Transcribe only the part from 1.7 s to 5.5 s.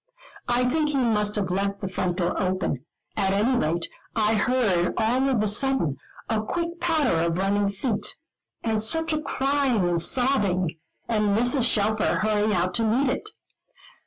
the front door open; at any rate I heard, all of a